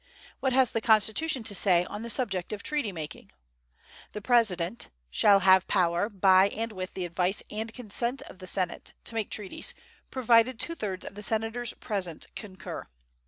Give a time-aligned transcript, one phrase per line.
[0.39, 3.31] What has the Constitution to say on the subject of treaty making?
[4.13, 8.95] The President "shall have power, by and with the advice and consent of the Senate,
[9.03, 9.75] to make treaties,
[10.09, 12.85] provided two thirds of the Senators present concur."